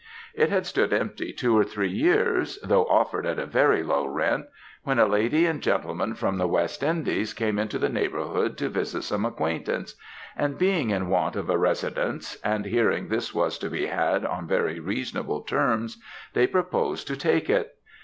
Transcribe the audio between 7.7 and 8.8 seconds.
the neighbourhood to